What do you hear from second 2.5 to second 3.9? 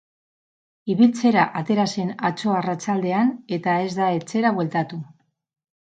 arratsaldean, eta